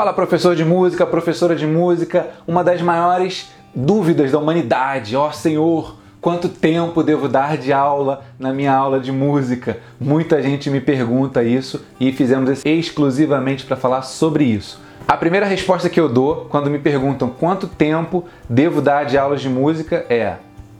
Fala, 0.00 0.14
professor 0.14 0.56
de 0.56 0.64
música, 0.64 1.04
professora 1.04 1.54
de 1.54 1.66
música, 1.66 2.28
uma 2.46 2.64
das 2.64 2.80
maiores 2.80 3.50
dúvidas 3.74 4.32
da 4.32 4.38
humanidade. 4.38 5.14
Ó 5.14 5.28
oh, 5.28 5.30
Senhor, 5.30 5.94
quanto 6.22 6.48
tempo 6.48 7.02
devo 7.02 7.28
dar 7.28 7.58
de 7.58 7.70
aula 7.70 8.24
na 8.38 8.50
minha 8.50 8.72
aula 8.72 8.98
de 8.98 9.12
música? 9.12 9.76
Muita 10.00 10.42
gente 10.42 10.70
me 10.70 10.80
pergunta 10.80 11.44
isso 11.44 11.84
e 12.00 12.12
fizemos 12.12 12.48
isso 12.48 12.62
exclusivamente 12.66 13.66
para 13.66 13.76
falar 13.76 14.00
sobre 14.00 14.44
isso. 14.44 14.80
A 15.06 15.18
primeira 15.18 15.44
resposta 15.44 15.90
que 15.90 16.00
eu 16.00 16.08
dou 16.08 16.46
quando 16.48 16.70
me 16.70 16.78
perguntam 16.78 17.28
quanto 17.28 17.66
tempo 17.66 18.24
devo 18.48 18.80
dar 18.80 19.04
de 19.04 19.18
aulas 19.18 19.42
de 19.42 19.50
música 19.50 20.06
é: 20.08 20.36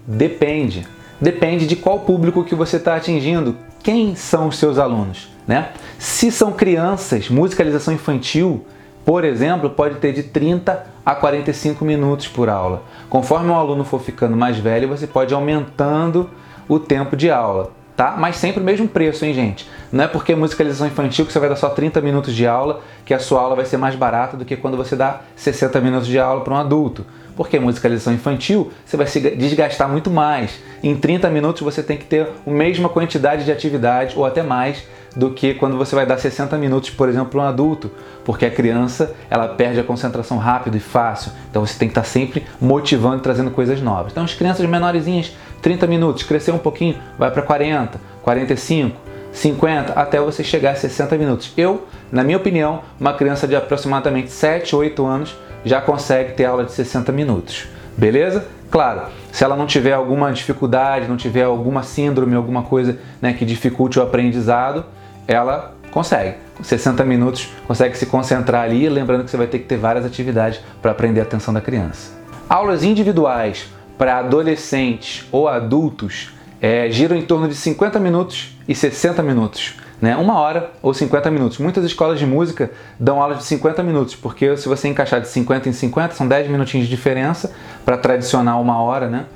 depende. 0.07 0.89
Depende 1.21 1.67
de 1.67 1.77
qual 1.77 2.01
público 2.01 2.43
que 2.43 2.55
você 2.55 2.79
está 2.79 2.97
atingindo, 2.97 3.55
quem 3.83 4.17
são 4.17 4.49
os 4.49 4.57
seus 4.57 4.79
alunos, 4.79 5.29
né? 5.47 5.73
Se 5.99 6.33
são 6.33 6.53
crianças, 6.53 7.29
musicalização 7.29 7.93
infantil, 7.93 8.65
por 9.05 9.25
exemplo, 9.25 9.71
pode 9.71 9.97
ter 9.97 10.13
de 10.13 10.23
30 10.23 10.87
a 11.05 11.15
45 11.15 11.85
minutos 11.85 12.29
por 12.29 12.49
aula. 12.49 12.83
Conforme 13.09 13.51
o 13.51 13.55
aluno 13.55 13.85
for 13.85 14.01
ficando 14.01 14.37
mais 14.37 14.59
velho, 14.59 14.89
você 14.89 15.07
pode 15.07 15.33
aumentando 15.35 16.31
o 16.69 16.79
tempo 16.79 17.17
de 17.17 17.31
aula, 17.31 17.71
tá? 17.97 18.15
Mas 18.17 18.37
sempre 18.37 18.61
o 18.61 18.65
mesmo 18.65 18.87
preço, 18.87 19.25
hein, 19.25 19.35
gente? 19.35 19.69
Não 19.91 20.05
é 20.05 20.07
porque 20.07 20.35
musicalização 20.35 20.87
infantil 20.87 21.27
que 21.27 21.33
você 21.33 21.41
vai 21.41 21.49
dar 21.49 21.57
só 21.57 21.71
30 21.71 22.01
minutos 22.01 22.35
de 22.35 22.47
aula 22.47 22.81
que 23.05 23.13
a 23.13 23.19
sua 23.19 23.41
aula 23.41 23.57
vai 23.57 23.65
ser 23.65 23.77
mais 23.77 23.97
barata 23.97 24.37
do 24.37 24.45
que 24.45 24.57
quando 24.57 24.77
você 24.77 24.95
dá 24.95 25.21
60 25.35 25.81
minutos 25.81 26.07
de 26.07 26.19
aula 26.19 26.43
para 26.43 26.55
um 26.55 26.59
adulto. 26.59 27.05
Porque 27.37 27.59
musicalização 27.59 28.13
infantil 28.13 28.71
você 28.85 28.97
vai 28.97 29.07
se 29.07 29.21
desgastar 29.21 29.89
muito 29.89 30.11
mais. 30.11 30.61
Em 30.83 30.97
30 30.97 31.29
minutos 31.31 31.63
você 31.63 31.83
tem 31.83 31.97
que 31.97 32.05
ter 32.05 32.27
a 32.47 32.51
mesma 32.51 32.89
quantidade 32.89 33.45
de 33.45 33.53
atividade 33.53 34.15
ou 34.17 34.25
até 34.25 34.43
mais 34.43 34.85
do 35.15 35.31
que 35.31 35.55
quando 35.55 35.77
você 35.77 35.95
vai 35.95 36.07
dar 36.07 36.19
60 36.19 36.57
minutos, 36.57 36.91
por 36.91 37.09
exemplo, 37.09 37.31
para 37.31 37.41
um 37.41 37.45
adulto, 37.45 37.91
porque 38.25 38.47
a 38.47 38.51
criança 38.51 39.15
ela 39.29 39.49
perde 39.49 39.81
a 39.81 39.85
concentração 39.85 40.39
rápido 40.39 40.77
e 40.77 40.81
fácil. 40.81 41.33
Então 41.51 41.65
você 41.65 41.79
tem 41.79 41.89
que 41.89 41.93
estar 41.93 42.05
sempre 42.05 42.45
motivando 42.61 43.19
e 43.19 43.21
trazendo 43.21 43.51
coisas 43.51 43.81
novas. 43.81 44.13
Então 44.13 44.25
as 44.25 44.35
crianças 44.35 44.65
menorzinhas, 44.69 45.33
30 45.63 45.87
minutos, 45.87 46.23
crescer 46.23 46.53
um 46.53 46.59
pouquinho, 46.59 46.97
vai 47.19 47.31
para 47.31 47.43
40, 47.43 48.01
45, 48.23 48.97
50 49.33 49.93
até 49.93 50.21
você 50.21 50.43
chegar 50.45 50.73
a 50.73 50.77
60 50.77 51.17
minutos. 51.17 51.53
Eu, 51.57 51.87
na 52.11 52.23
minha 52.23 52.37
opinião, 52.37 52.83
uma 52.99 53.13
criança 53.13 53.47
de 53.47 53.57
aproximadamente 53.57 54.31
7, 54.31 54.75
8 54.75 55.05
anos 55.05 55.37
já 55.65 55.81
consegue 55.81 56.33
ter 56.33 56.45
aula 56.45 56.65
de 56.65 56.73
60 56.73 57.13
minutos. 57.13 57.67
Beleza? 57.97 58.47
Claro, 58.71 59.09
se 59.33 59.43
ela 59.43 59.57
não 59.57 59.67
tiver 59.67 59.93
alguma 59.93 60.33
dificuldade, 60.33 61.09
não 61.09 61.17
tiver 61.17 61.43
alguma 61.43 61.83
síndrome, 61.83 62.35
alguma 62.37 62.63
coisa 62.63 62.99
né, 63.21 63.33
que 63.33 63.45
dificulte 63.45 63.99
o 63.99 64.03
aprendizado, 64.03 64.85
ela 65.27 65.75
consegue. 65.91 66.37
Com 66.57 66.63
60 66.63 67.05
minutos 67.05 67.49
consegue 67.67 67.97
se 67.97 68.07
concentrar 68.07 68.63
ali, 68.63 68.89
lembrando 68.89 69.25
que 69.25 69.31
você 69.31 69.37
vai 69.37 69.47
ter 69.47 69.59
que 69.59 69.67
ter 69.67 69.77
várias 69.77 70.05
atividades 70.05 70.61
para 70.81 70.93
aprender 70.93 71.21
a 71.21 71.25
atenção 71.25 71.53
da 71.53 71.61
criança. 71.61 72.13
Aulas 72.49 72.85
individuais 72.85 73.67
para 73.99 74.19
adolescentes 74.19 75.27
ou 75.33 75.49
adultos 75.49 76.31
é, 76.61 76.91
giram 76.91 77.17
em 77.17 77.23
torno 77.23 77.49
de 77.49 77.55
50 77.55 77.99
minutos 77.99 78.57
e 78.69 78.75
60 78.75 79.23
minutos 79.23 79.75
né? 80.01 80.17
Uma 80.17 80.39
hora 80.39 80.71
ou 80.83 80.95
50 80.95 81.31
minutos. 81.31 81.59
Muitas 81.59 81.85
escolas 81.85 82.19
de 82.19 82.27
música 82.27 82.71
dão 82.99 83.21
aula 83.21 83.35
de 83.35 83.45
50 83.45 83.83
minutos, 83.83 84.15
porque 84.15 84.57
se 84.57 84.69
você 84.69 84.89
encaixar 84.89 85.21
de 85.21 85.29
50 85.29 85.69
em 85.69 85.73
50, 85.73 86.15
são 86.15 86.27
10 86.27 86.49
minutinhos 86.49 86.87
de 86.87 86.95
diferença 86.95 87.53
para 87.85 87.97
tradicional 87.97 88.61
uma 88.61 88.81
hora, 88.81 89.09
né? 89.09 89.27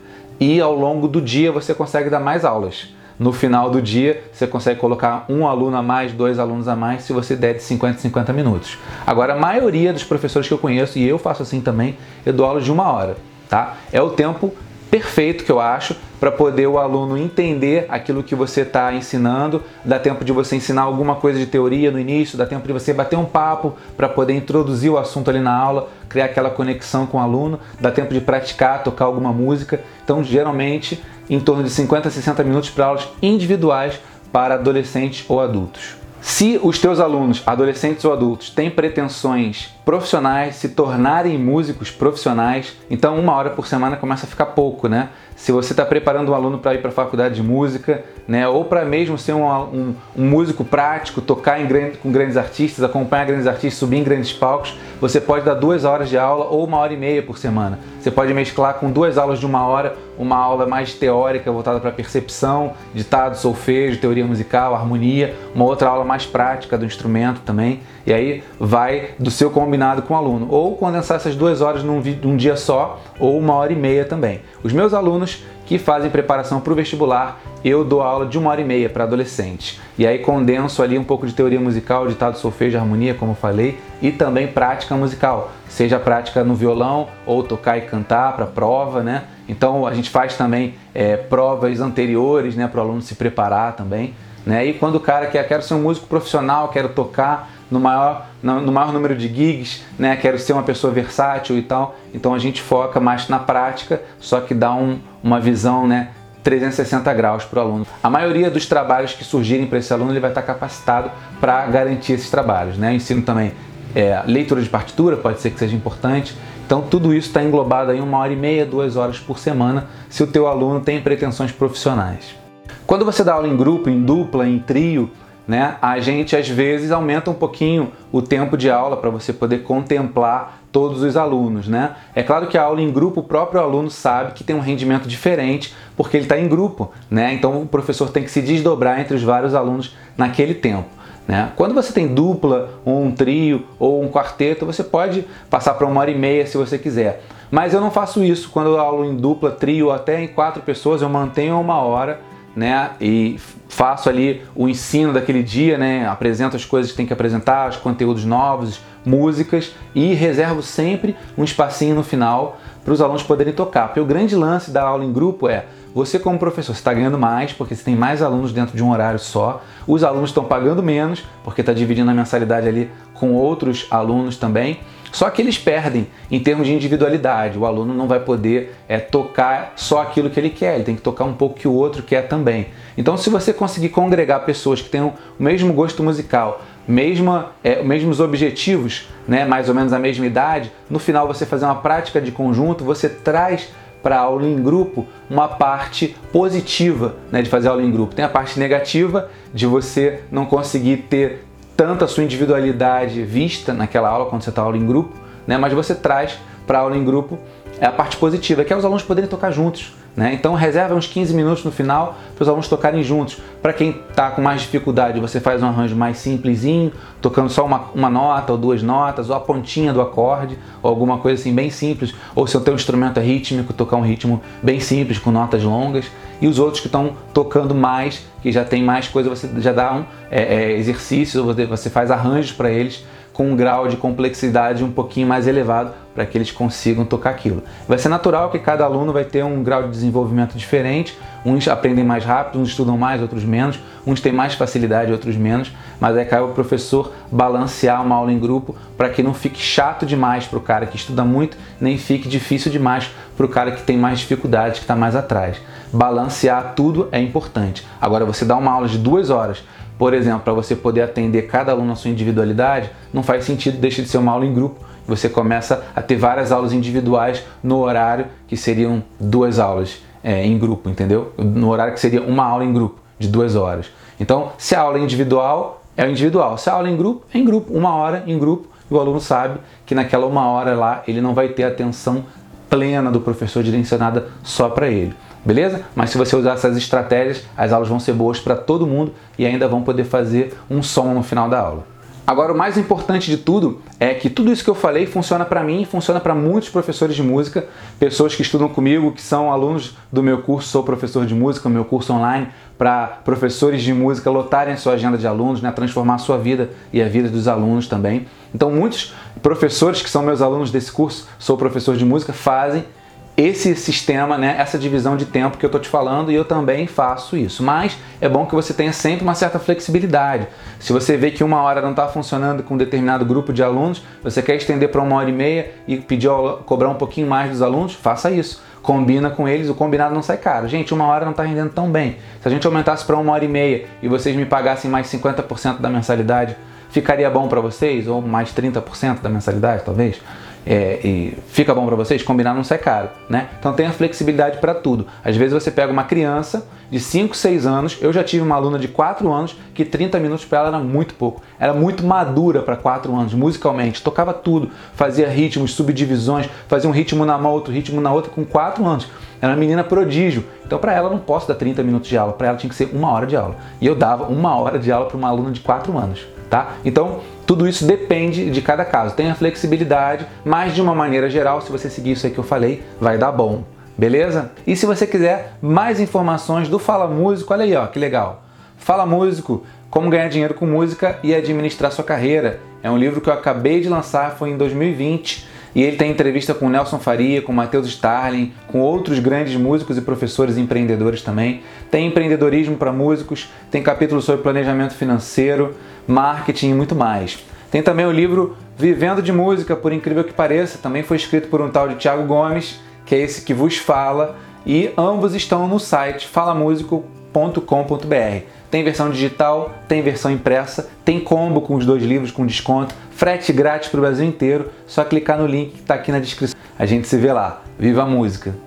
E 0.40 0.60
ao 0.60 0.74
longo 0.74 1.06
do 1.06 1.20
dia 1.20 1.52
você 1.52 1.74
consegue 1.74 2.08
dar 2.10 2.20
mais 2.20 2.44
aulas. 2.44 2.88
No 3.16 3.32
final 3.32 3.70
do 3.70 3.80
dia, 3.80 4.24
você 4.32 4.44
consegue 4.44 4.80
colocar 4.80 5.24
um 5.28 5.46
aluno 5.46 5.76
a 5.76 5.82
mais, 5.82 6.12
dois 6.12 6.38
alunos 6.40 6.66
a 6.66 6.74
mais, 6.74 7.04
se 7.04 7.12
você 7.12 7.36
der 7.36 7.54
de 7.54 7.62
50 7.62 7.98
em 7.98 8.00
50 8.00 8.32
minutos. 8.32 8.76
Agora, 9.06 9.34
a 9.34 9.36
maioria 9.36 9.92
dos 9.92 10.02
professores 10.02 10.48
que 10.48 10.52
eu 10.52 10.58
conheço, 10.58 10.98
e 10.98 11.08
eu 11.08 11.16
faço 11.16 11.42
assim 11.42 11.60
também, 11.60 11.96
eu 12.26 12.32
dou 12.32 12.44
aula 12.44 12.60
de 12.60 12.72
uma 12.72 12.90
hora, 12.90 13.16
tá? 13.48 13.76
É 13.92 14.02
o 14.02 14.10
tempo 14.10 14.52
perfeito 14.90 15.44
que 15.44 15.52
eu 15.52 15.60
acho 15.60 15.94
para 16.24 16.32
poder 16.32 16.66
o 16.66 16.78
aluno 16.78 17.18
entender 17.18 17.84
aquilo 17.86 18.22
que 18.22 18.34
você 18.34 18.62
está 18.62 18.90
ensinando, 18.94 19.62
dá 19.84 19.98
tempo 19.98 20.24
de 20.24 20.32
você 20.32 20.56
ensinar 20.56 20.80
alguma 20.80 21.16
coisa 21.16 21.38
de 21.38 21.44
teoria 21.44 21.90
no 21.90 22.00
início, 22.00 22.38
dá 22.38 22.46
tempo 22.46 22.66
de 22.66 22.72
você 22.72 22.94
bater 22.94 23.18
um 23.18 23.26
papo 23.26 23.74
para 23.94 24.08
poder 24.08 24.32
introduzir 24.32 24.90
o 24.90 24.96
assunto 24.96 25.28
ali 25.28 25.40
na 25.40 25.54
aula, 25.54 25.90
criar 26.08 26.24
aquela 26.24 26.48
conexão 26.48 27.04
com 27.04 27.18
o 27.18 27.20
aluno, 27.20 27.60
dá 27.78 27.90
tempo 27.90 28.14
de 28.14 28.22
praticar, 28.22 28.82
tocar 28.82 29.04
alguma 29.04 29.34
música. 29.34 29.82
Então, 30.02 30.24
geralmente, 30.24 31.04
em 31.28 31.38
torno 31.38 31.62
de 31.62 31.68
50 31.68 32.08
a 32.08 32.10
60 32.10 32.42
minutos 32.42 32.70
para 32.70 32.86
aulas 32.86 33.06
individuais 33.20 34.00
para 34.32 34.54
adolescentes 34.54 35.26
ou 35.28 35.42
adultos. 35.42 36.03
Se 36.26 36.58
os 36.62 36.78
teus 36.78 37.00
alunos, 37.00 37.42
adolescentes 37.44 38.02
ou 38.02 38.10
adultos, 38.10 38.48
têm 38.48 38.70
pretensões 38.70 39.74
profissionais, 39.84 40.56
se 40.56 40.70
tornarem 40.70 41.38
músicos 41.38 41.90
profissionais, 41.90 42.74
então 42.90 43.18
uma 43.18 43.34
hora 43.34 43.50
por 43.50 43.66
semana 43.66 43.94
começa 43.94 44.24
a 44.24 44.28
ficar 44.28 44.46
pouco, 44.46 44.88
né? 44.88 45.10
Se 45.36 45.52
você 45.52 45.74
está 45.74 45.84
preparando 45.84 46.32
um 46.32 46.34
aluno 46.34 46.58
para 46.58 46.74
ir 46.74 46.78
para 46.78 46.88
a 46.88 46.92
faculdade 46.92 47.34
de 47.34 47.42
música, 47.42 48.02
né, 48.26 48.48
ou 48.48 48.64
para 48.64 48.84
mesmo 48.84 49.18
ser 49.18 49.34
um, 49.34 49.44
um, 49.44 49.94
um, 50.16 50.24
músico 50.24 50.64
prático, 50.64 51.20
tocar 51.20 51.62
grande, 51.64 51.98
com 51.98 52.10
grandes 52.10 52.36
artistas, 52.36 52.82
acompanhar 52.82 53.26
grandes 53.26 53.46
artistas, 53.46 53.74
subir 53.74 53.98
em 53.98 54.04
grandes 54.04 54.32
palcos, 54.32 54.74
você 55.00 55.20
pode 55.20 55.44
dar 55.44 55.54
duas 55.54 55.84
horas 55.84 56.08
de 56.08 56.16
aula 56.16 56.46
ou 56.46 56.64
uma 56.64 56.78
hora 56.78 56.94
e 56.94 56.96
meia 56.96 57.22
por 57.22 57.36
semana. 57.36 57.78
Você 58.00 58.10
pode 58.10 58.32
mesclar 58.32 58.74
com 58.74 58.90
duas 58.90 59.18
aulas 59.18 59.38
de 59.38 59.44
uma 59.44 59.66
hora, 59.66 59.96
uma 60.18 60.36
aula 60.36 60.66
mais 60.66 60.94
teórica 60.94 61.50
voltada 61.50 61.80
para 61.80 61.90
percepção, 61.90 62.72
ditado, 62.94 63.36
solfejo, 63.36 64.00
teoria 64.00 64.24
musical, 64.24 64.74
harmonia, 64.74 65.34
uma 65.54 65.64
outra 65.64 65.88
aula 65.88 66.04
mais 66.04 66.13
prática 66.22 66.76
do 66.76 66.84
instrumento 66.84 67.40
também. 67.40 67.80
E 68.06 68.12
aí 68.12 68.44
vai 68.60 69.12
do 69.18 69.30
seu 69.30 69.50
combinado 69.50 70.02
com 70.02 70.12
o 70.12 70.16
aluno. 70.16 70.46
Ou 70.50 70.76
condensar 70.76 71.16
essas 71.16 71.34
duas 71.34 71.62
horas 71.62 71.82
num, 71.82 72.02
num 72.22 72.36
dia 72.36 72.56
só, 72.56 73.00
ou 73.18 73.38
uma 73.38 73.54
hora 73.54 73.72
e 73.72 73.76
meia 73.76 74.04
também. 74.04 74.42
Os 74.62 74.72
meus 74.72 74.92
alunos 74.92 75.42
que 75.66 75.78
fazem 75.78 76.10
preparação 76.10 76.60
para 76.60 76.72
o 76.72 76.76
vestibular, 76.76 77.40
eu 77.64 77.84
dou 77.84 78.02
aula 78.02 78.26
de 78.26 78.38
uma 78.38 78.50
hora 78.50 78.60
e 78.60 78.64
meia 78.64 78.88
para 78.88 79.04
adolescentes. 79.04 79.80
E 79.98 80.06
aí 80.06 80.18
condenso 80.18 80.82
ali 80.82 80.98
um 80.98 81.04
pouco 81.04 81.26
de 81.26 81.32
teoria 81.32 81.58
musical, 81.58 82.06
ditado, 82.06 82.36
solfejo, 82.36 82.76
harmonia, 82.76 83.14
como 83.14 83.34
falei, 83.34 83.78
e 84.02 84.12
também 84.12 84.46
prática 84.46 84.94
musical, 84.94 85.52
seja 85.68 85.98
prática 85.98 86.44
no 86.44 86.54
violão 86.54 87.08
ou 87.24 87.42
tocar 87.42 87.78
e 87.78 87.82
cantar 87.82 88.36
para 88.36 88.46
prova, 88.46 89.02
né? 89.02 89.24
Então 89.48 89.86
a 89.86 89.94
gente 89.94 90.10
faz 90.10 90.36
também 90.36 90.74
é, 90.94 91.16
provas 91.16 91.80
anteriores, 91.80 92.54
né, 92.54 92.66
para 92.66 92.80
o 92.80 92.82
aluno 92.82 93.00
se 93.00 93.14
preparar 93.14 93.74
também. 93.74 94.14
Né? 94.44 94.66
E 94.66 94.74
quando 94.74 94.96
o 94.96 95.00
cara 95.00 95.26
quer, 95.26 95.46
quero 95.48 95.62
ser 95.62 95.74
um 95.74 95.82
músico 95.82 96.06
profissional, 96.06 96.68
quero 96.68 96.90
tocar, 96.90 97.50
no 97.70 97.80
maior, 97.80 98.26
no 98.42 98.70
maior 98.70 98.92
número 98.92 99.16
de 99.16 99.26
gigs, 99.28 99.82
né? 99.98 100.16
Quero 100.16 100.38
ser 100.38 100.52
uma 100.52 100.62
pessoa 100.62 100.92
versátil 100.92 101.58
e 101.58 101.62
tal. 101.62 101.96
Então 102.12 102.34
a 102.34 102.38
gente 102.38 102.62
foca 102.62 103.00
mais 103.00 103.28
na 103.28 103.38
prática, 103.38 104.02
só 104.20 104.40
que 104.40 104.54
dá 104.54 104.72
um, 104.74 104.98
uma 105.22 105.40
visão, 105.40 105.86
né? 105.86 106.10
360 106.44 107.12
graus 107.14 107.44
para 107.44 107.58
o 107.58 107.62
aluno. 107.62 107.86
A 108.02 108.10
maioria 108.10 108.50
dos 108.50 108.66
trabalhos 108.66 109.14
que 109.14 109.24
surgirem 109.24 109.66
para 109.66 109.78
esse 109.78 109.92
aluno 109.92 110.12
ele 110.12 110.20
vai 110.20 110.30
estar 110.30 110.42
capacitado 110.42 111.10
para 111.40 111.66
garantir 111.66 112.12
esses 112.12 112.30
trabalhos. 112.30 112.76
Né? 112.76 112.92
Eu 112.92 112.96
ensino 112.96 113.22
também 113.22 113.52
é, 113.94 114.22
leitura 114.26 114.60
de 114.60 114.68
partitura, 114.68 115.16
pode 115.16 115.40
ser 115.40 115.50
que 115.50 115.58
seja 115.58 115.74
importante. 115.74 116.36
Então 116.66 116.82
tudo 116.82 117.14
isso 117.14 117.28
está 117.28 117.42
englobado 117.42 117.92
em 117.92 118.00
uma 118.00 118.18
hora 118.18 118.32
e 118.32 118.36
meia, 118.36 118.66
duas 118.66 118.94
horas 118.94 119.18
por 119.18 119.38
semana, 119.38 119.86
se 120.10 120.22
o 120.22 120.26
teu 120.26 120.46
aluno 120.46 120.80
tem 120.80 121.00
pretensões 121.00 121.50
profissionais. 121.50 122.43
Quando 122.86 123.04
você 123.04 123.24
dá 123.24 123.34
aula 123.34 123.48
em 123.48 123.56
grupo, 123.56 123.88
em 123.88 124.02
dupla, 124.02 124.46
em 124.46 124.58
trio, 124.58 125.10
né, 125.46 125.76
a 125.80 125.98
gente 126.00 126.34
às 126.34 126.48
vezes 126.48 126.90
aumenta 126.90 127.30
um 127.30 127.34
pouquinho 127.34 127.92
o 128.10 128.22
tempo 128.22 128.56
de 128.56 128.70
aula 128.70 128.96
para 128.96 129.10
você 129.10 129.32
poder 129.32 129.62
contemplar 129.62 130.60
todos 130.72 131.02
os 131.02 131.16
alunos. 131.16 131.68
Né? 131.68 131.94
É 132.14 132.22
claro 132.22 132.46
que 132.46 132.56
a 132.56 132.62
aula 132.62 132.80
em 132.80 132.90
grupo, 132.90 133.20
o 133.20 133.24
próprio 133.24 133.60
aluno 133.60 133.90
sabe 133.90 134.32
que 134.32 134.42
tem 134.42 134.56
um 134.56 134.60
rendimento 134.60 135.06
diferente 135.06 135.74
porque 135.96 136.16
ele 136.16 136.24
está 136.24 136.38
em 136.38 136.48
grupo. 136.48 136.90
Né? 137.10 137.34
Então 137.34 137.62
o 137.62 137.66
professor 137.66 138.10
tem 138.10 138.24
que 138.24 138.30
se 138.30 138.40
desdobrar 138.40 139.00
entre 139.00 139.14
os 139.14 139.22
vários 139.22 139.54
alunos 139.54 139.94
naquele 140.16 140.54
tempo. 140.54 140.88
Né? 141.28 141.52
Quando 141.56 141.74
você 141.74 141.92
tem 141.92 142.08
dupla, 142.08 142.70
ou 142.84 143.02
um 143.02 143.10
trio 143.10 143.64
ou 143.78 144.02
um 144.02 144.08
quarteto, 144.08 144.66
você 144.66 144.82
pode 144.82 145.24
passar 145.48 145.74
para 145.74 145.86
uma 145.86 146.00
hora 146.00 146.10
e 146.10 146.18
meia 146.18 146.46
se 146.46 146.56
você 146.56 146.78
quiser. 146.78 147.22
Mas 147.50 147.72
eu 147.72 147.80
não 147.80 147.90
faço 147.90 148.22
isso 148.22 148.50
quando 148.50 148.70
eu 148.70 148.80
aula 148.80 149.06
em 149.06 149.14
dupla, 149.14 149.50
trio, 149.50 149.90
até 149.90 150.22
em 150.22 150.28
quatro 150.28 150.62
pessoas, 150.62 151.02
eu 151.02 151.08
mantenho 151.08 151.60
uma 151.60 151.80
hora 151.80 152.20
né? 152.54 152.90
E 153.00 153.38
faço 153.68 154.08
ali 154.08 154.42
o 154.54 154.68
ensino 154.68 155.12
daquele 155.12 155.42
dia, 155.42 155.76
né? 155.76 156.06
Apresento 156.06 156.56
as 156.56 156.64
coisas 156.64 156.90
que 156.90 156.96
tem 156.96 157.06
que 157.06 157.12
apresentar, 157.12 157.70
os 157.70 157.76
conteúdos 157.76 158.24
novos, 158.24 158.80
músicas 159.04 159.74
e 159.94 160.14
reservo 160.14 160.62
sempre 160.62 161.16
um 161.36 161.44
espacinho 161.44 161.94
no 161.94 162.02
final 162.02 162.58
para 162.84 162.92
os 162.92 163.00
alunos 163.00 163.22
poderem 163.22 163.52
tocar. 163.52 163.88
Porque 163.88 164.00
o 164.00 164.04
grande 164.04 164.36
lance 164.36 164.70
da 164.70 164.82
aula 164.82 165.04
em 165.04 165.12
grupo 165.12 165.48
é 165.48 165.66
você 165.94 166.18
como 166.18 166.38
professor 166.38 166.72
está 166.72 166.92
ganhando 166.92 167.18
mais 167.18 167.52
porque 167.52 167.74
você 167.74 167.84
tem 167.84 167.96
mais 167.96 168.22
alunos 168.22 168.52
dentro 168.52 168.76
de 168.76 168.82
um 168.82 168.90
horário 168.90 169.18
só. 169.18 169.62
Os 169.86 170.02
alunos 170.04 170.30
estão 170.30 170.44
pagando 170.44 170.82
menos 170.82 171.24
porque 171.42 171.60
está 171.60 171.72
dividindo 171.72 172.10
a 172.10 172.14
mensalidade 172.14 172.68
ali 172.68 172.90
com 173.14 173.32
outros 173.32 173.86
alunos 173.90 174.36
também. 174.36 174.80
Só 175.14 175.30
que 175.30 175.40
eles 175.40 175.56
perdem 175.56 176.08
em 176.28 176.40
termos 176.40 176.66
de 176.66 176.74
individualidade. 176.74 177.56
O 177.56 177.64
aluno 177.64 177.94
não 177.94 178.08
vai 178.08 178.18
poder 178.18 178.74
é, 178.88 178.98
tocar 178.98 179.72
só 179.76 180.02
aquilo 180.02 180.28
que 180.28 180.40
ele 180.40 180.50
quer, 180.50 180.74
ele 180.74 180.82
tem 180.82 180.96
que 180.96 181.02
tocar 181.02 181.22
um 181.22 181.34
pouco 181.34 181.54
que 181.54 181.68
o 181.68 181.72
outro 181.72 182.02
quer 182.02 182.22
também. 182.26 182.66
Então, 182.98 183.16
se 183.16 183.30
você 183.30 183.52
conseguir 183.52 183.90
congregar 183.90 184.44
pessoas 184.44 184.82
que 184.82 184.88
tenham 184.88 185.14
o 185.38 185.42
mesmo 185.42 185.72
gosto 185.72 186.02
musical 186.02 186.60
mesma, 186.86 187.52
é, 187.62 187.80
mesmos 187.80 188.18
objetivos, 188.18 189.08
né, 189.28 189.44
mais 189.44 189.68
ou 189.68 189.74
menos 189.76 189.92
a 189.92 190.00
mesma 190.00 190.26
idade, 190.26 190.72
no 190.90 190.98
final 190.98 191.28
você 191.28 191.46
fazer 191.46 191.64
uma 191.64 191.76
prática 191.76 192.20
de 192.20 192.32
conjunto, 192.32 192.82
você 192.82 193.08
traz 193.08 193.68
para 194.02 194.18
aula 194.18 194.44
em 194.44 194.60
grupo 194.60 195.06
uma 195.30 195.46
parte 195.46 196.16
positiva 196.32 197.14
né, 197.30 197.40
de 197.40 197.48
fazer 197.48 197.68
aula 197.68 197.84
em 197.84 197.90
grupo. 197.90 198.16
Tem 198.16 198.24
a 198.24 198.28
parte 198.28 198.58
negativa 198.58 199.30
de 199.54 199.64
você 199.64 200.24
não 200.28 200.44
conseguir 200.44 201.06
ter 201.08 201.44
tanta 201.76 202.06
sua 202.06 202.22
individualidade 202.22 203.22
vista 203.22 203.72
naquela 203.72 204.08
aula 204.08 204.26
quando 204.26 204.42
você 204.42 204.50
está 204.50 204.62
aula 204.62 204.76
em 204.76 204.86
grupo, 204.86 205.12
né, 205.46 205.58
mas 205.58 205.72
você 205.72 205.94
traz 205.94 206.38
para 206.66 206.78
a 206.78 206.82
aula 206.82 206.96
em 206.96 207.04
grupo 207.04 207.38
é 207.80 207.86
a 207.86 207.92
parte 207.92 208.16
positiva, 208.16 208.64
que 208.64 208.72
é 208.72 208.76
os 208.76 208.84
alunos 208.84 209.02
poderem 209.02 209.28
tocar 209.28 209.50
juntos. 209.50 209.92
Né? 210.16 210.32
Então 210.32 210.54
reserva 210.54 210.94
uns 210.94 211.08
15 211.08 211.34
minutos 211.34 211.64
no 211.64 211.72
final 211.72 212.16
para 212.36 212.42
os 212.42 212.48
alunos 212.48 212.68
tocarem 212.68 213.02
juntos. 213.02 213.38
Para 213.60 213.72
quem 213.72 214.00
está 214.08 214.30
com 214.30 214.40
mais 214.40 214.60
dificuldade, 214.60 215.18
você 215.18 215.40
faz 215.40 215.60
um 215.60 215.66
arranjo 215.66 215.96
mais 215.96 216.18
simplesinho, 216.18 216.92
tocando 217.20 217.48
só 217.48 217.64
uma, 217.64 217.86
uma 217.94 218.08
nota 218.08 218.52
ou 218.52 218.58
duas 218.58 218.80
notas, 218.80 219.28
ou 219.28 219.34
a 219.34 219.40
pontinha 219.40 219.92
do 219.92 220.00
acorde, 220.00 220.56
ou 220.80 220.88
alguma 220.88 221.18
coisa 221.18 221.40
assim 221.40 221.52
bem 221.52 221.68
simples. 221.68 222.14
Ou 222.34 222.46
se 222.46 222.56
o 222.56 222.60
teu 222.60 222.74
instrumento 222.74 223.18
é 223.18 223.22
rítmico, 223.22 223.72
tocar 223.72 223.96
um 223.96 224.02
ritmo 224.02 224.40
bem 224.62 224.78
simples, 224.78 225.18
com 225.18 225.32
notas 225.32 225.64
longas. 225.64 226.06
E 226.40 226.46
os 226.46 226.60
outros 226.60 226.80
que 226.80 226.86
estão 226.86 227.14
tocando 227.32 227.74
mais, 227.74 228.24
que 228.40 228.52
já 228.52 228.64
tem 228.64 228.84
mais 228.84 229.08
coisa, 229.08 229.28
você 229.28 229.48
já 229.58 229.72
dá 229.72 229.94
um 229.94 230.04
é, 230.30 230.42
é, 230.42 230.72
exercício, 230.78 231.44
você 231.68 231.90
faz 231.90 232.10
arranjos 232.10 232.52
para 232.52 232.70
eles 232.70 233.04
com 233.32 233.50
um 233.50 233.56
grau 233.56 233.88
de 233.88 233.96
complexidade 233.96 234.84
um 234.84 234.92
pouquinho 234.92 235.26
mais 235.26 235.48
elevado 235.48 235.92
para 236.14 236.24
que 236.24 236.38
eles 236.38 236.50
consigam 236.50 237.04
tocar 237.04 237.30
aquilo. 237.30 237.62
Vai 237.88 237.98
ser 237.98 238.08
natural 238.08 238.50
que 238.50 238.58
cada 238.58 238.84
aluno 238.84 239.12
vai 239.12 239.24
ter 239.24 239.44
um 239.44 239.62
grau 239.62 239.82
de 239.82 239.90
desenvolvimento 239.90 240.56
diferente, 240.56 241.18
uns 241.44 241.66
aprendem 241.68 242.04
mais 242.04 242.24
rápido, 242.24 242.60
uns 242.60 242.68
estudam 242.68 242.96
mais, 242.96 243.20
outros 243.20 243.44
menos, 243.44 243.78
uns 244.06 244.20
têm 244.20 244.32
mais 244.32 244.54
facilidade, 244.54 245.12
outros 245.12 245.36
menos, 245.36 245.72
mas 246.00 246.16
aí 246.16 246.24
cabe 246.24 246.44
o 246.44 246.54
professor 246.54 247.12
balancear 247.30 248.04
uma 248.04 248.14
aula 248.14 248.32
em 248.32 248.38
grupo 248.38 248.76
para 248.96 249.08
que 249.08 249.22
não 249.22 249.34
fique 249.34 249.60
chato 249.60 250.06
demais 250.06 250.46
para 250.46 250.58
o 250.58 250.62
cara 250.62 250.86
que 250.86 250.96
estuda 250.96 251.24
muito, 251.24 251.56
nem 251.80 251.98
fique 251.98 252.28
difícil 252.28 252.70
demais 252.70 253.10
para 253.36 253.46
o 253.46 253.48
cara 253.48 253.72
que 253.72 253.82
tem 253.82 253.96
mais 253.96 254.20
dificuldade, 254.20 254.74
que 254.74 254.80
está 254.80 254.94
mais 254.94 255.16
atrás. 255.16 255.60
Balancear 255.92 256.74
tudo 256.74 257.08
é 257.12 257.20
importante. 257.20 257.86
Agora, 258.00 258.24
você 258.24 258.44
dá 258.44 258.56
uma 258.56 258.72
aula 258.72 258.88
de 258.88 258.98
duas 258.98 259.30
horas 259.30 259.62
por 259.98 260.12
exemplo, 260.12 260.40
para 260.40 260.52
você 260.52 260.74
poder 260.74 261.02
atender 261.02 261.42
cada 261.42 261.72
aluno 261.72 261.88
na 261.88 261.94
sua 261.94 262.10
individualidade, 262.10 262.90
não 263.12 263.22
faz 263.22 263.44
sentido 263.44 263.78
deixar 263.78 264.02
de 264.02 264.08
ser 264.08 264.18
uma 264.18 264.32
aula 264.32 264.44
em 264.44 264.52
grupo. 264.52 264.84
Você 265.06 265.28
começa 265.28 265.84
a 265.94 266.02
ter 266.02 266.16
várias 266.16 266.50
aulas 266.52 266.72
individuais 266.72 267.44
no 267.62 267.78
horário 267.80 268.26
que 268.46 268.56
seriam 268.56 269.02
duas 269.18 269.58
aulas 269.58 270.02
é, 270.22 270.44
em 270.44 270.58
grupo, 270.58 270.88
entendeu? 270.88 271.32
No 271.38 271.70
horário 271.70 271.94
que 271.94 272.00
seria 272.00 272.22
uma 272.22 272.44
aula 272.44 272.64
em 272.64 272.72
grupo, 272.72 272.98
de 273.18 273.28
duas 273.28 273.56
horas. 273.56 273.86
Então, 274.18 274.52
se 274.56 274.74
a 274.74 274.80
aula 274.80 274.98
é 274.98 275.02
individual, 275.02 275.82
é 275.96 276.08
individual. 276.08 276.56
Se 276.56 276.70
a 276.70 276.74
aula 276.74 276.88
é 276.88 276.90
em 276.90 276.96
grupo, 276.96 277.26
é 277.32 277.38
em 277.38 277.44
grupo. 277.44 277.72
Uma 277.72 277.94
hora 277.94 278.24
em 278.26 278.38
grupo, 278.38 278.68
e 278.90 278.94
o 278.94 278.98
aluno 278.98 279.20
sabe 279.20 279.60
que 279.84 279.94
naquela 279.94 280.26
uma 280.26 280.48
hora 280.48 280.74
lá 280.74 281.02
ele 281.06 281.20
não 281.20 281.34
vai 281.34 281.48
ter 281.48 281.64
atenção 281.64 282.24
plena 282.68 283.10
do 283.10 283.20
professor 283.20 283.62
direcionada 283.62 284.28
só 284.42 284.68
para 284.68 284.88
ele 284.88 285.14
beleza? 285.44 285.82
Mas 285.94 286.10
se 286.10 286.18
você 286.18 286.34
usar 286.34 286.54
essas 286.54 286.76
estratégias, 286.76 287.44
as 287.56 287.72
aulas 287.72 287.88
vão 287.88 288.00
ser 288.00 288.14
boas 288.14 288.40
para 288.40 288.56
todo 288.56 288.86
mundo 288.86 289.12
e 289.38 289.44
ainda 289.44 289.68
vão 289.68 289.82
poder 289.82 290.04
fazer 290.04 290.56
um 290.70 290.82
som 290.82 291.12
no 291.12 291.22
final 291.22 291.48
da 291.48 291.60
aula. 291.60 291.86
Agora, 292.26 292.54
o 292.54 292.56
mais 292.56 292.78
importante 292.78 293.30
de 293.30 293.36
tudo 293.36 293.82
é 294.00 294.14
que 294.14 294.30
tudo 294.30 294.50
isso 294.50 294.64
que 294.64 294.70
eu 294.70 294.74
falei 294.74 295.04
funciona 295.04 295.44
para 295.44 295.62
mim, 295.62 295.84
funciona 295.84 296.18
para 296.18 296.34
muitos 296.34 296.70
professores 296.70 297.14
de 297.14 297.22
música, 297.22 297.66
pessoas 297.98 298.34
que 298.34 298.40
estudam 298.40 298.66
comigo, 298.66 299.12
que 299.12 299.20
são 299.20 299.52
alunos 299.52 299.94
do 300.10 300.22
meu 300.22 300.40
curso 300.40 300.70
Sou 300.70 300.82
Professor 300.82 301.26
de 301.26 301.34
Música, 301.34 301.68
meu 301.68 301.84
curso 301.84 302.14
online, 302.14 302.48
para 302.78 303.06
professores 303.06 303.82
de 303.82 303.92
música 303.92 304.30
lotarem 304.30 304.72
a 304.72 304.76
sua 304.78 304.94
agenda 304.94 305.18
de 305.18 305.26
alunos, 305.26 305.60
né, 305.60 305.70
transformar 305.70 306.14
a 306.14 306.18
sua 306.18 306.38
vida 306.38 306.70
e 306.90 307.02
a 307.02 307.08
vida 307.08 307.28
dos 307.28 307.46
alunos 307.46 307.86
também. 307.88 308.26
Então, 308.54 308.70
muitos 308.70 309.14
professores 309.42 310.00
que 310.00 310.08
são 310.08 310.22
meus 310.22 310.40
alunos 310.40 310.70
desse 310.70 310.90
curso 310.90 311.28
Sou 311.38 311.58
Professor 311.58 311.94
de 311.94 312.06
Música 312.06 312.32
fazem 312.32 312.86
esse 313.36 313.74
sistema, 313.74 314.38
né, 314.38 314.54
essa 314.58 314.78
divisão 314.78 315.16
de 315.16 315.26
tempo 315.26 315.58
que 315.58 315.64
eu 315.64 315.68
estou 315.68 315.80
te 315.80 315.88
falando 315.88 316.30
e 316.30 316.34
eu 316.34 316.44
também 316.44 316.86
faço 316.86 317.36
isso. 317.36 317.64
Mas 317.64 317.98
é 318.20 318.28
bom 318.28 318.46
que 318.46 318.54
você 318.54 318.72
tenha 318.72 318.92
sempre 318.92 319.24
uma 319.24 319.34
certa 319.34 319.58
flexibilidade. 319.58 320.46
Se 320.78 320.92
você 320.92 321.16
vê 321.16 321.32
que 321.32 321.42
uma 321.42 321.60
hora 321.62 321.82
não 321.82 321.90
está 321.90 322.06
funcionando 322.06 322.62
com 322.62 322.74
um 322.74 322.76
determinado 322.76 323.24
grupo 323.24 323.52
de 323.52 323.62
alunos, 323.62 324.04
você 324.22 324.40
quer 324.40 324.54
estender 324.54 324.88
para 324.88 325.02
uma 325.02 325.16
hora 325.16 325.28
e 325.28 325.32
meia 325.32 325.72
e 325.88 325.96
pedir 325.96 326.28
cobrar 326.64 326.88
um 326.88 326.94
pouquinho 326.94 327.26
mais 327.26 327.50
dos 327.50 327.60
alunos, 327.60 327.94
faça 327.94 328.30
isso. 328.30 328.62
Combina 328.82 329.30
com 329.30 329.48
eles, 329.48 329.68
o 329.68 329.74
combinado 329.74 330.14
não 330.14 330.22
sai 330.22 330.36
caro. 330.36 330.68
Gente, 330.68 330.94
uma 330.94 331.06
hora 331.06 331.24
não 331.24 331.32
está 331.32 331.42
rendendo 331.42 331.70
tão 331.70 331.90
bem. 331.90 332.18
Se 332.40 332.46
a 332.46 332.50
gente 332.50 332.64
aumentasse 332.66 333.04
para 333.04 333.16
uma 333.16 333.32
hora 333.32 333.44
e 333.44 333.48
meia 333.48 333.86
e 334.00 334.06
vocês 334.06 334.36
me 334.36 334.44
pagassem 334.44 334.88
mais 334.88 335.08
50% 335.08 335.80
da 335.80 335.88
mensalidade, 335.88 336.56
ficaria 336.90 337.28
bom 337.28 337.48
para 337.48 337.60
vocês? 337.60 338.06
Ou 338.06 338.22
mais 338.22 338.52
30% 338.52 339.20
da 339.20 339.28
mensalidade, 339.28 339.82
talvez? 339.84 340.20
É, 340.66 341.00
e 341.04 341.36
fica 341.48 341.74
bom 341.74 341.84
para 341.86 341.96
vocês, 341.96 342.22
combinar 342.22 342.54
não 342.54 342.64
sai 342.64 342.78
caro, 342.78 343.10
né? 343.28 343.48
Então 343.58 343.72
tenha 343.74 343.92
flexibilidade 343.92 344.58
para 344.58 344.74
tudo. 344.74 345.06
Às 345.22 345.36
vezes 345.36 345.52
você 345.52 345.70
pega 345.70 345.92
uma 345.92 346.04
criança 346.04 346.66
de 346.90 347.00
5, 347.00 347.36
6 347.36 347.66
anos, 347.66 347.98
eu 348.00 348.12
já 348.12 348.24
tive 348.24 348.42
uma 348.42 348.54
aluna 348.54 348.78
de 348.78 348.88
4 348.88 349.30
anos 349.30 349.56
que 349.74 349.84
30 349.84 350.18
minutos 350.20 350.44
para 350.44 350.60
ela 350.60 350.68
era 350.68 350.78
muito 350.78 351.14
pouco. 351.14 351.42
Era 351.58 351.74
muito 351.74 352.04
madura 352.04 352.62
para 352.62 352.76
4 352.76 353.14
anos, 353.14 353.34
musicalmente, 353.34 354.02
tocava 354.02 354.32
tudo, 354.32 354.70
fazia 354.94 355.28
ritmos, 355.28 355.74
subdivisões, 355.74 356.48
fazia 356.68 356.88
um 356.88 356.92
ritmo 356.92 357.24
na 357.24 357.36
mão, 357.36 357.52
outro 357.52 357.72
ritmo 357.72 358.00
na 358.00 358.12
outra 358.12 358.30
com 358.30 358.44
4 358.44 358.84
anos. 358.86 359.08
Era 359.42 359.52
uma 359.52 359.58
menina 359.58 359.84
prodígio. 359.84 360.44
Então 360.64 360.78
para 360.78 360.94
ela 360.94 361.10
não 361.10 361.18
posso 361.18 361.46
dar 361.46 361.56
30 361.56 361.82
minutos 361.82 362.08
de 362.08 362.16
aula, 362.16 362.32
para 362.32 362.48
ela 362.48 362.56
tinha 362.56 362.70
que 362.70 362.76
ser 362.76 362.88
uma 362.92 363.10
hora 363.10 363.26
de 363.26 363.36
aula. 363.36 363.56
E 363.80 363.86
eu 363.86 363.94
dava 363.94 364.24
uma 364.24 364.56
hora 364.56 364.78
de 364.78 364.90
aula 364.90 365.06
para 365.06 365.16
uma 365.16 365.28
aluna 365.28 365.50
de 365.50 365.60
4 365.60 365.98
anos, 365.98 366.26
tá? 366.48 366.74
Então 366.84 367.20
tudo 367.46 367.68
isso 367.68 367.86
depende 367.86 368.50
de 368.50 368.62
cada 368.62 368.84
caso. 368.84 369.14
Tenha 369.14 369.34
flexibilidade, 369.34 370.26
mas 370.44 370.74
de 370.74 370.80
uma 370.80 370.94
maneira 370.94 371.28
geral, 371.28 371.60
se 371.60 371.70
você 371.70 371.90
seguir 371.90 372.12
isso 372.12 372.26
aí 372.26 372.32
que 372.32 372.38
eu 372.38 372.44
falei, 372.44 372.82
vai 373.00 373.18
dar 373.18 373.32
bom. 373.32 373.64
Beleza? 373.96 374.50
E 374.66 374.74
se 374.74 374.86
você 374.86 375.06
quiser 375.06 375.54
mais 375.62 376.00
informações 376.00 376.68
do 376.68 376.78
Fala 376.78 377.06
Músico, 377.06 377.52
olha 377.52 377.64
aí, 377.64 377.76
ó, 377.76 377.86
que 377.86 377.98
legal. 377.98 378.42
Fala 378.76 379.06
Músico, 379.06 379.64
como 379.88 380.10
ganhar 380.10 380.28
dinheiro 380.28 380.54
com 380.54 380.66
música 380.66 381.18
e 381.22 381.32
administrar 381.32 381.92
sua 381.92 382.04
carreira. 382.04 382.60
É 382.82 382.90
um 382.90 382.98
livro 382.98 383.20
que 383.20 383.28
eu 383.28 383.32
acabei 383.32 383.80
de 383.80 383.88
lançar, 383.88 384.32
foi 384.32 384.50
em 384.50 384.56
2020, 384.56 385.46
e 385.74 385.82
ele 385.82 385.96
tem 385.96 386.10
entrevista 386.10 386.54
com 386.54 386.68
Nelson 386.68 386.98
Faria, 386.98 387.42
com 387.42 387.52
Matheus 387.52 387.86
Starling, 387.86 388.52
com 388.68 388.80
outros 388.80 389.18
grandes 389.18 389.56
músicos 389.56 389.98
e 389.98 390.00
professores 390.00 390.56
empreendedores 390.56 391.22
também. 391.22 391.62
Tem 391.90 392.06
empreendedorismo 392.06 392.76
para 392.76 392.92
músicos, 392.92 393.50
tem 393.70 393.82
capítulo 393.82 394.22
sobre 394.22 394.42
planejamento 394.42 394.94
financeiro, 394.94 395.74
marketing 396.06 396.70
e 396.70 396.74
muito 396.74 396.94
mais. 396.94 397.38
Tem 397.70 397.82
também 397.82 398.06
o 398.06 398.12
livro 398.12 398.56
Vivendo 398.76 399.22
de 399.22 399.32
Música, 399.32 399.76
por 399.76 399.92
incrível 399.92 400.24
que 400.24 400.32
pareça, 400.32 400.78
também 400.78 401.02
foi 401.02 401.16
escrito 401.16 401.48
por 401.48 401.60
um 401.60 401.70
tal 401.70 401.88
de 401.88 401.96
Tiago 401.96 402.24
Gomes, 402.24 402.80
que 403.06 403.14
é 403.14 403.18
esse 403.18 403.42
que 403.42 403.54
vos 403.54 403.76
fala, 403.76 404.36
e 404.66 404.90
ambos 404.96 405.34
estão 405.34 405.68
no 405.68 405.78
site 405.78 406.26
falamusico.com.br. 406.26 408.46
Tem 408.70 408.82
versão 408.82 409.10
digital, 409.10 409.72
tem 409.86 410.02
versão 410.02 410.30
impressa, 410.30 410.88
tem 411.04 411.20
combo 411.20 411.60
com 411.60 411.76
os 411.76 411.86
dois 411.86 412.02
livros 412.02 412.32
com 412.32 412.44
desconto, 412.44 412.94
frete 413.12 413.52
grátis 413.52 413.88
para 413.88 413.98
o 413.98 414.00
Brasil 414.00 414.26
inteiro. 414.26 414.70
Só 414.86 415.04
clicar 415.04 415.38
no 415.38 415.46
link 415.46 415.72
que 415.72 415.80
está 415.80 415.94
aqui 415.94 416.10
na 416.10 416.18
descrição. 416.18 416.58
A 416.76 416.84
gente 416.84 417.06
se 417.06 417.16
vê 417.16 417.32
lá. 417.32 417.62
Viva 417.78 418.02
a 418.02 418.06
música! 418.06 418.63